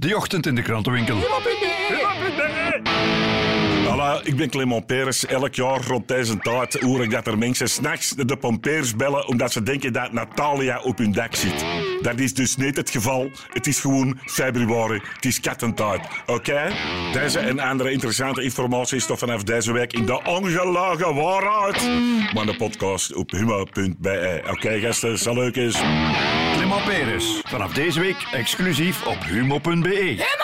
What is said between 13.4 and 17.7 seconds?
Het is gewoon februari. Het is kattentijd. Oké? Deze en